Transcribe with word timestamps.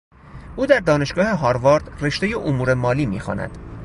او 0.55 0.65
در 0.65 0.79
دانشگاه 0.79 1.27
هاروارد 1.27 1.89
رشته 2.03 2.27
امور 2.37 2.73
مالی 2.73 3.05
میخواند. 3.05 3.57